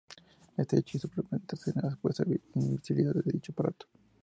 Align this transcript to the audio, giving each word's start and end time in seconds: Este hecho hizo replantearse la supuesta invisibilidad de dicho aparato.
Este 0.57 0.79
hecho 0.79 0.97
hizo 0.97 1.09
replantearse 1.15 1.73
la 1.79 1.91
supuesta 1.91 2.23
invisibilidad 2.55 3.13
de 3.13 3.21
dicho 3.33 3.51
aparato. 3.51 3.85